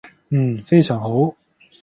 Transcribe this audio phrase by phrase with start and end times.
[0.31, 1.31] 嗯，非常好